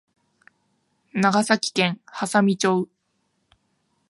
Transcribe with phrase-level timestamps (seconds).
[1.13, 2.89] 長崎県波佐見町